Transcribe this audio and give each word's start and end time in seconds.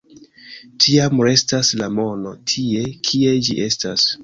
Tiam 0.85 1.21
restas 1.27 1.69
la 1.83 1.91
mono 1.99 2.33
tie, 2.55 2.83
kie 3.11 3.37
ĝi 3.49 3.61
estas. 3.71 4.11